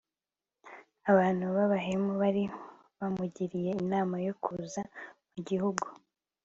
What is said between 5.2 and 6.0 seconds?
mu gihugu